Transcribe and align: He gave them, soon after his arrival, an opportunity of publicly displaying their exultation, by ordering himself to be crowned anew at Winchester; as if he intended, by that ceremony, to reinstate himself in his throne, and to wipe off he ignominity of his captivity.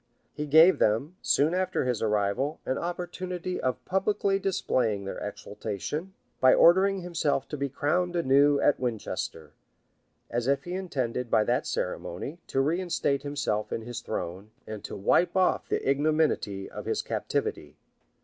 He 0.33 0.47
gave 0.47 0.79
them, 0.79 1.17
soon 1.21 1.53
after 1.53 1.85
his 1.85 2.01
arrival, 2.01 2.59
an 2.65 2.79
opportunity 2.79 3.61
of 3.61 3.85
publicly 3.85 4.39
displaying 4.39 5.05
their 5.05 5.19
exultation, 5.19 6.15
by 6.39 6.55
ordering 6.55 7.01
himself 7.01 7.47
to 7.49 7.55
be 7.57 7.69
crowned 7.69 8.15
anew 8.15 8.59
at 8.61 8.79
Winchester; 8.79 9.53
as 10.31 10.47
if 10.47 10.63
he 10.63 10.73
intended, 10.73 11.29
by 11.29 11.43
that 11.43 11.67
ceremony, 11.67 12.39
to 12.47 12.61
reinstate 12.61 13.21
himself 13.21 13.71
in 13.71 13.83
his 13.83 14.01
throne, 14.01 14.49
and 14.65 14.83
to 14.85 14.95
wipe 14.95 15.37
off 15.37 15.69
he 15.69 15.75
ignominity 15.75 16.67
of 16.67 16.85
his 16.85 17.03
captivity. 17.03 17.77